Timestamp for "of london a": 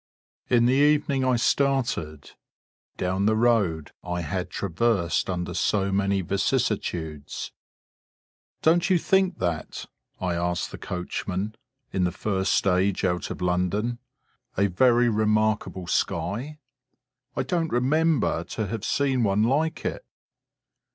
13.29-14.69